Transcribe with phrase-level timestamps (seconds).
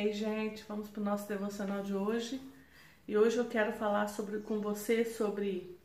[0.00, 2.40] Ei, gente, vamos para o nosso devocional de hoje.
[3.08, 5.76] E hoje eu quero falar sobre, com você sobre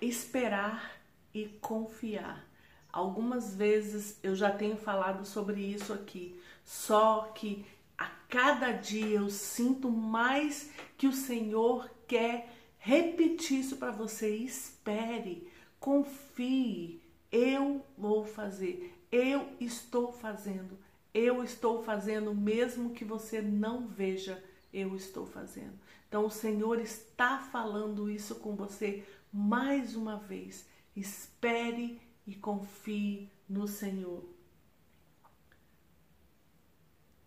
[0.00, 1.00] esperar
[1.32, 2.44] e confiar.
[2.92, 7.64] Algumas vezes eu já tenho falado sobre isso aqui, só que
[7.96, 14.28] a cada dia eu sinto mais que o Senhor quer repetir isso para você.
[14.28, 17.00] Espere, confie,
[17.30, 20.76] eu vou fazer, eu estou fazendo,
[21.16, 25.72] eu estou fazendo, mesmo que você não veja, eu estou fazendo.
[26.06, 30.68] Então o Senhor está falando isso com você mais uma vez.
[30.94, 34.24] Espere e confie no Senhor.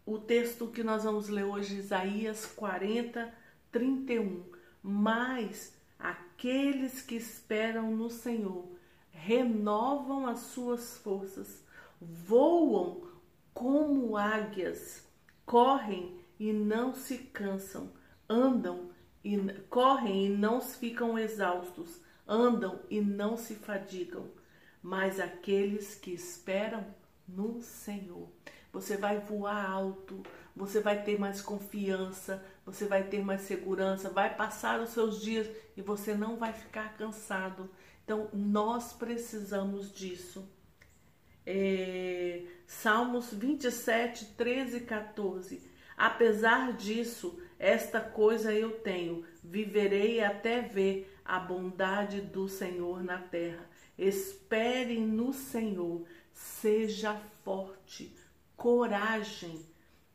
[0.05, 3.33] O texto que nós vamos ler hoje, Isaías 40,
[3.71, 4.43] 31.
[4.83, 8.69] Mas aqueles que esperam no Senhor
[9.11, 11.63] renovam as suas forças,
[11.99, 13.08] voam
[13.59, 15.05] como águias,
[15.45, 17.91] correm e não se cansam,
[18.29, 18.89] andam
[19.21, 19.37] e
[19.69, 24.31] correm e não ficam exaustos, andam e não se fadigam.
[24.81, 26.85] Mas aqueles que esperam
[27.27, 28.29] no Senhor,
[28.71, 30.23] você vai voar alto,
[30.55, 35.49] você vai ter mais confiança, você vai ter mais segurança, vai passar os seus dias
[35.75, 37.69] e você não vai ficar cansado.
[38.05, 40.49] Então, nós precisamos disso.
[41.51, 45.59] É, Salmos 27, 13 e 14.
[45.97, 53.67] Apesar disso, esta coisa eu tenho, viverei até ver a bondade do Senhor na terra.
[53.97, 58.15] Espere no Senhor, seja forte,
[58.55, 59.65] coragem,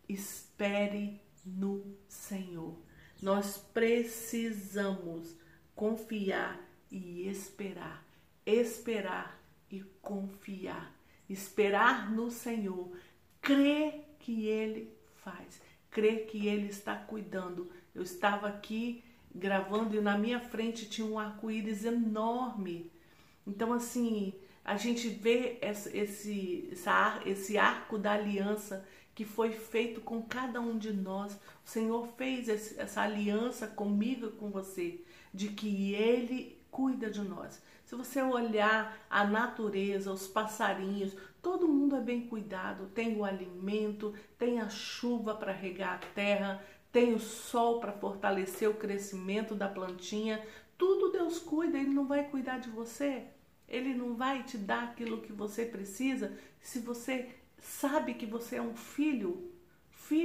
[0.08, 2.78] espere no Senhor.
[3.20, 5.36] Nós precisamos
[5.74, 8.06] confiar e esperar,
[8.46, 9.36] esperar
[9.68, 10.94] e confiar,
[11.28, 12.90] esperar no Senhor,
[13.40, 17.70] crer que Ele faz, crer que Ele está cuidando.
[17.94, 22.90] Eu estava aqui gravando e na minha frente tinha um arco-íris enorme.
[23.46, 24.32] Então, assim,
[24.64, 26.72] a gente vê esse, esse,
[27.26, 31.34] esse arco da aliança que foi feito com cada um de nós.
[31.64, 35.00] O Senhor fez esse, essa aliança comigo com você,
[35.32, 37.62] de que Ele cuida de nós.
[37.84, 42.90] Se você olhar a natureza, os passarinhos, todo mundo é bem cuidado.
[42.92, 48.68] Tem o alimento, tem a chuva para regar a terra, tem o sol para fortalecer
[48.68, 50.44] o crescimento da plantinha.
[50.76, 53.22] Tudo Deus cuida, Ele não vai cuidar de você.
[53.68, 58.62] Ele não vai te dar aquilo que você precisa se você sabe que você é
[58.62, 59.53] um filho.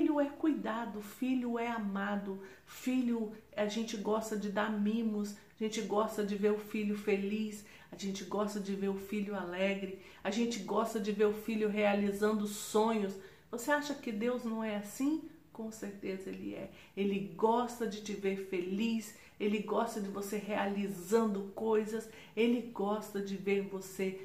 [0.09, 5.81] Filho é cuidado, filho é amado, filho a gente gosta de dar mimos, a gente
[5.81, 10.31] gosta de ver o filho feliz, a gente gosta de ver o filho alegre, a
[10.31, 13.14] gente gosta de ver o filho realizando sonhos.
[13.52, 15.30] Você acha que Deus não é assim?
[15.53, 16.72] Com certeza Ele é.
[16.97, 23.38] Ele gosta de te ver feliz, Ele gosta de você realizando coisas, Ele gosta de
[23.38, 24.20] ver você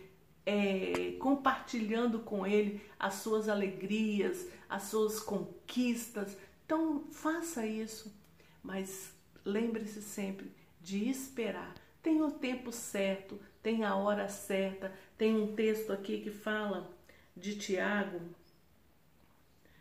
[0.47, 6.37] é, compartilhando com Ele as suas alegrias, as suas conquistas.
[6.65, 8.15] Então, faça isso,
[8.63, 9.13] mas
[9.45, 11.75] lembre-se sempre de esperar.
[12.03, 14.93] Tem o tempo certo, tem a hora certa.
[15.17, 16.91] Tem um texto aqui que fala
[17.37, 18.21] de Tiago,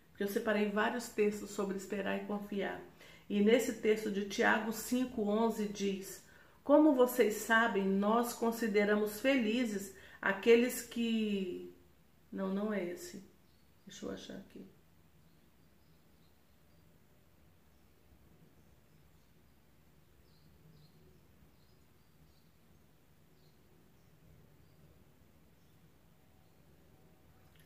[0.09, 2.81] porque eu separei vários textos sobre esperar e confiar.
[3.29, 6.23] E nesse texto de Tiago 5,11 diz:
[6.63, 11.75] Como vocês sabem, nós consideramos felizes Aqueles que.
[12.31, 13.21] Não, não é esse.
[13.85, 14.65] Deixa eu achar aqui.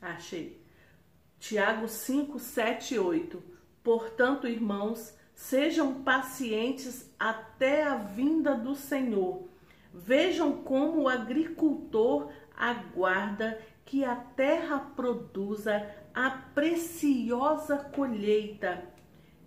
[0.01, 0.59] Achei.
[1.38, 3.44] Tiago 5, 7, 8.
[3.84, 9.47] Portanto, irmãos, sejam pacientes até a vinda do Senhor.
[9.94, 18.84] Vejam como o agricultor aguarda que a terra produza a preciosa colheita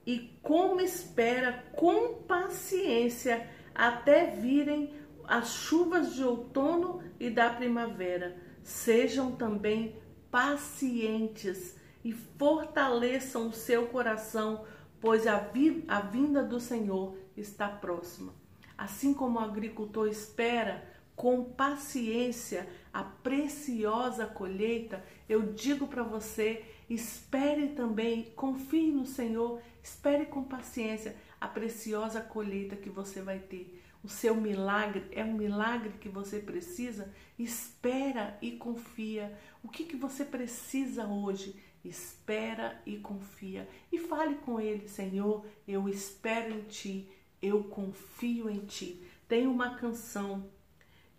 [0.07, 8.37] e como espera com paciência até virem as chuvas de outono e da primavera.
[8.63, 9.97] Sejam também
[10.31, 14.65] pacientes e fortaleçam o seu coração,
[15.01, 18.35] pois a, vi a vinda do Senhor está próxima.
[18.77, 20.90] Assim como o agricultor espera
[21.21, 30.25] com paciência a preciosa colheita, eu digo para você, espere também, confie no Senhor, espere
[30.25, 33.83] com paciência a preciosa colheita que você vai ter.
[34.03, 37.13] O seu milagre é um milagre que você precisa.
[37.39, 39.39] Espera e confia.
[39.63, 41.55] O que, que você precisa hoje?
[41.85, 43.69] espera e confia.
[43.93, 47.11] E fale com ele, Senhor, eu espero em ti,
[47.43, 49.03] eu confio em ti.
[49.27, 50.51] Tem uma canção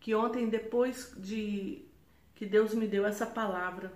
[0.02, 1.86] que ontem, depois de
[2.34, 3.94] que Deus me deu essa palavra,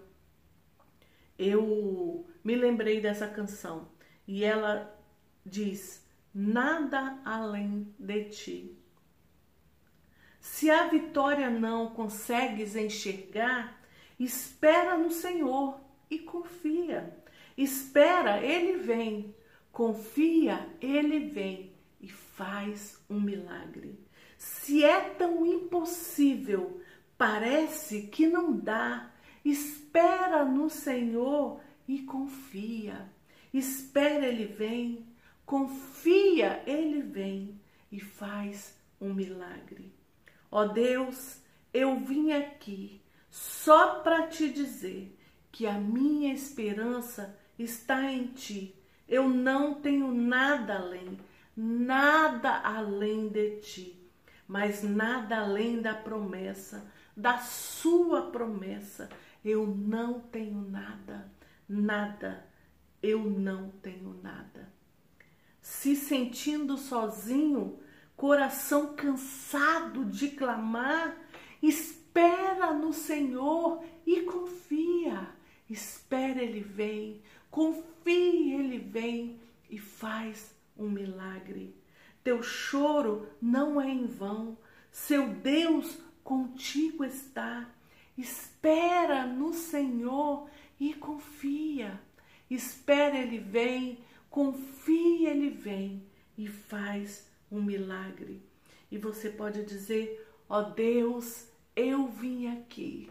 [1.38, 3.90] eu me lembrei dessa canção
[4.28, 4.96] e ela
[5.44, 8.78] diz: Nada além de ti.
[10.40, 13.82] Se a vitória não consegues enxergar,
[14.20, 17.18] espera no Senhor e confia.
[17.58, 19.36] Espera, ele vem.
[19.72, 24.05] Confia, ele vem e faz um milagre.
[24.38, 26.82] Se é tão impossível,
[27.18, 29.12] parece que não dá.
[29.44, 33.10] Espera no Senhor e confia.
[33.54, 35.06] Espera, ele vem.
[35.46, 37.60] Confia, ele vem
[37.92, 39.94] e faz um milagre.
[40.52, 41.42] Ó Deus,
[41.74, 45.16] eu vim aqui só para te dizer
[45.52, 48.76] que a minha esperança está em ti.
[49.08, 51.18] Eu não tenho nada além,
[51.56, 54.05] nada além de ti,
[54.48, 59.10] mas nada além da promessa, da sua promessa.
[59.44, 61.32] Eu não tenho nada,
[61.68, 62.48] nada,
[63.02, 64.74] eu não tenho nada.
[65.62, 67.80] Se sentindo sozinho,
[68.16, 71.18] coração cansado de clamar,
[71.62, 75.30] espera no Senhor e confia.
[75.70, 79.40] Espera, Ele vem, confia, Ele vem
[79.70, 81.76] e faz um milagre.
[82.26, 84.58] Teu choro não é em vão,
[84.92, 87.70] seu Deus contigo está.
[88.18, 90.50] Espera no Senhor
[90.80, 92.02] e confia.
[92.50, 96.04] Espera, Ele vem, confia, Ele vem
[96.36, 98.42] e faz um milagre.
[98.90, 103.08] E você pode dizer: Ó oh Deus, eu vim aqui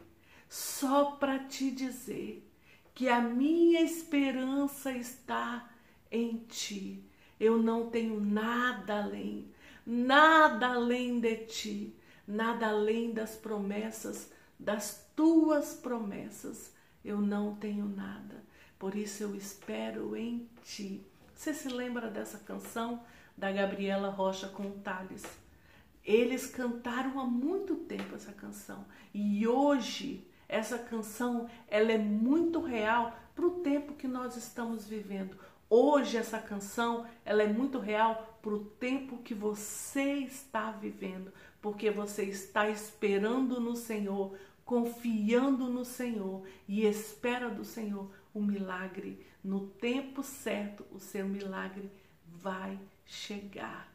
[0.48, 2.44] só para te dizer
[2.92, 5.72] que a minha esperança está
[6.10, 7.04] em ti.
[7.38, 9.50] Eu não tenho nada além,
[9.86, 11.96] nada além de ti,
[12.26, 16.72] nada além das promessas, das tuas promessas.
[17.04, 18.42] Eu não tenho nada.
[18.78, 21.04] Por isso eu espero em ti.
[21.34, 23.02] Você se lembra dessa canção
[23.36, 25.26] da Gabriela Rocha com o?
[26.04, 33.18] Eles cantaram há muito tempo essa canção e hoje essa canção ela é muito real
[33.34, 35.36] para o tempo que nós estamos vivendo.
[35.76, 41.90] Hoje essa canção ela é muito real para o tempo que você está vivendo, porque
[41.90, 49.26] você está esperando no Senhor, confiando no Senhor e espera do Senhor o milagre.
[49.42, 51.90] No tempo certo, o seu milagre
[52.28, 53.92] vai chegar.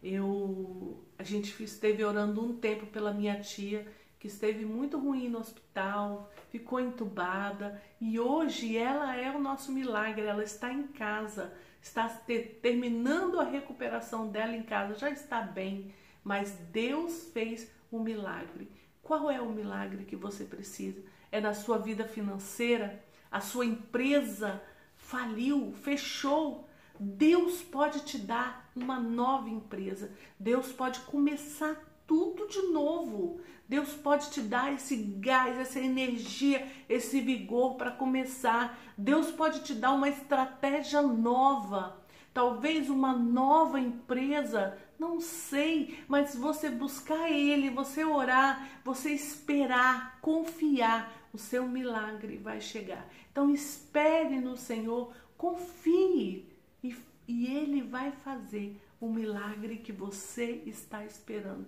[0.00, 3.84] Eu, a gente esteve orando um tempo pela minha tia
[4.26, 10.26] que esteve muito ruim no hospital, ficou entubada e hoje ela é o nosso milagre.
[10.26, 15.94] Ela está em casa, está ter, terminando a recuperação dela em casa, já está bem,
[16.24, 18.68] mas Deus fez um milagre.
[19.00, 21.00] Qual é o milagre que você precisa?
[21.30, 23.04] É na sua vida financeira?
[23.30, 24.60] A sua empresa
[24.96, 26.68] faliu, fechou?
[26.98, 30.10] Deus pode te dar uma nova empresa.
[30.36, 31.76] Deus pode começar
[32.06, 33.40] tudo de novo.
[33.68, 38.78] Deus pode te dar esse gás, essa energia, esse vigor para começar.
[38.96, 42.00] Deus pode te dar uma estratégia nova.
[42.32, 51.12] Talvez uma nova empresa, não sei, mas você buscar Ele, você orar, você esperar, confiar,
[51.32, 53.08] o seu milagre vai chegar.
[53.32, 56.46] Então espere no Senhor, confie
[56.84, 56.94] e,
[57.26, 61.66] e Ele vai fazer o milagre que você está esperando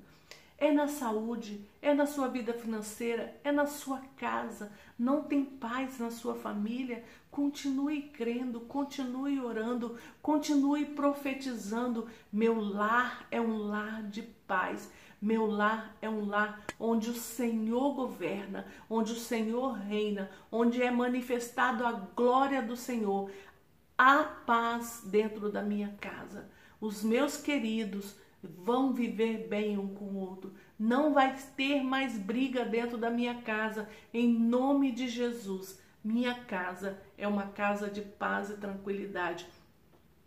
[0.58, 6.00] é na saúde, é na sua vida financeira, é na sua casa, não tem paz
[6.00, 12.08] na sua família, continue crendo, continue orando, continue profetizando.
[12.32, 14.90] Meu lar é um lar de paz.
[15.22, 20.90] Meu lar é um lar onde o Senhor governa, onde o Senhor reina, onde é
[20.90, 23.30] manifestado a glória do Senhor.
[23.96, 26.48] Há paz dentro da minha casa.
[26.80, 30.52] Os meus queridos vão viver bem um com o outro.
[30.78, 35.80] Não vai ter mais briga dentro da minha casa, em nome de Jesus.
[36.04, 39.46] Minha casa é uma casa de paz e tranquilidade.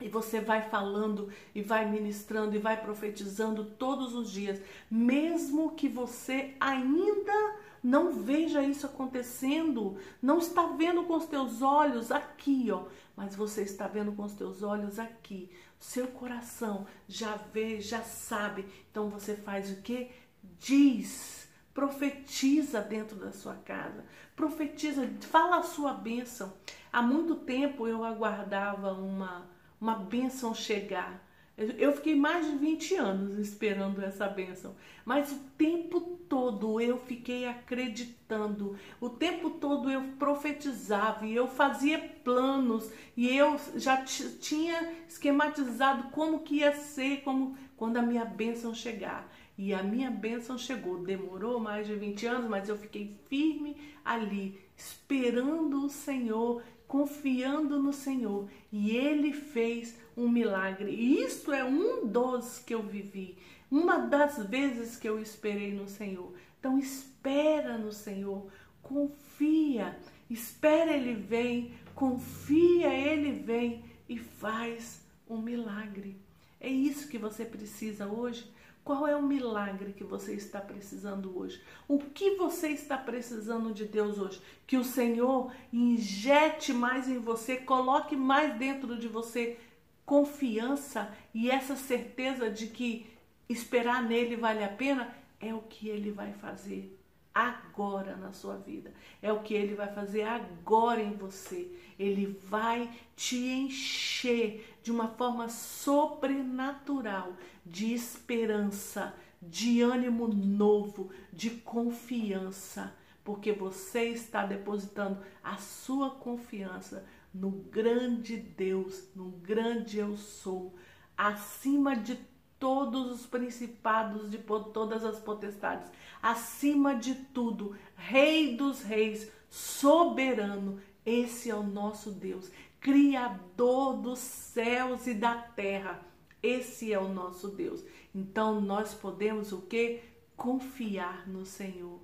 [0.02, 5.88] E você vai falando e vai ministrando e vai profetizando todos os dias, mesmo que
[5.88, 12.86] você ainda não veja isso acontecendo, não está vendo com os teus olhos aqui, ó,
[13.16, 15.50] mas você está vendo com os teus olhos aqui.
[15.82, 18.66] Seu coração já vê, já sabe.
[18.90, 20.10] Então você faz o que?
[20.58, 21.42] Diz
[21.74, 24.04] Profetiza dentro da sua casa.
[24.36, 26.54] Profetiza, fala a sua bênção.
[26.92, 31.26] Há muito tempo eu aguardava uma, uma bênção chegar.
[31.58, 37.46] Eu fiquei mais de 20 anos esperando essa bênção, mas o tempo todo eu fiquei
[37.46, 46.10] acreditando, o tempo todo eu profetizava e eu fazia planos e eu já tinha esquematizado
[46.10, 49.32] como que ia ser, como quando a minha bênção chegar.
[49.58, 51.04] E a minha bênção chegou.
[51.04, 57.94] Demorou mais de 20 anos, mas eu fiquei firme ali, esperando o Senhor, confiando no
[57.94, 58.48] Senhor.
[58.72, 60.92] E Ele fez um milagre.
[60.92, 63.38] E isso é um dos que eu vivi.
[63.70, 66.34] Uma das vezes que eu esperei no Senhor.
[66.60, 68.48] Então espera no Senhor,
[68.84, 69.98] confia,
[70.30, 76.18] espera Ele vem, confia Ele vem e faz um milagre.
[76.60, 78.48] É isso que você precisa hoje.
[78.84, 81.62] Qual é o milagre que você está precisando hoje?
[81.88, 84.42] O que você está precisando de Deus hoje?
[84.66, 89.58] Que o Senhor injete mais em você, coloque mais dentro de você
[90.06, 93.10] confiança e essa certeza de que
[93.48, 96.98] esperar nele vale a pena, é o que ele vai fazer
[97.34, 98.94] agora na sua vida.
[99.22, 101.72] É o que ele vai fazer agora em você.
[101.98, 107.34] Ele vai te encher de uma forma sobrenatural
[107.66, 112.94] de esperança, de ânimo novo, de confiança,
[113.24, 120.76] porque você está depositando a sua confiança no grande Deus, no grande eu sou,
[121.18, 122.20] acima de
[122.60, 131.50] todos os principados, de todas as potestades, acima de tudo, Rei dos Reis, soberano, esse
[131.50, 136.04] é o nosso Deus, Criador dos céus e da terra.
[136.42, 137.84] Esse é o nosso Deus.
[138.14, 140.02] Então nós podemos o que?
[140.36, 142.00] Confiar no Senhor.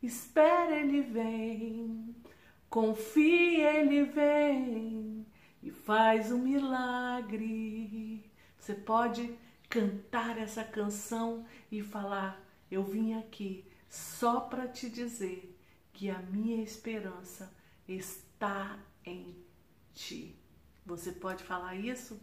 [0.00, 2.14] Espera ele vem.
[2.70, 5.26] Confia ele vem
[5.60, 8.30] e faz um milagre.
[8.56, 9.36] Você pode
[9.68, 15.58] cantar essa canção e falar: Eu vim aqui só para te dizer
[15.92, 17.52] que a minha esperança
[17.88, 19.34] está em
[19.92, 20.36] ti.
[20.86, 22.20] Você pode falar isso?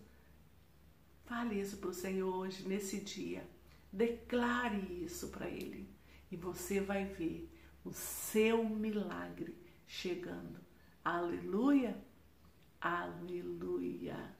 [1.26, 3.46] Fale isso para o Senhor hoje, nesse dia.
[3.92, 5.90] Declare isso para Ele
[6.32, 10.60] e você vai ver o seu milagre chegando.
[11.04, 11.96] Aleluia,
[12.82, 14.36] aleluia.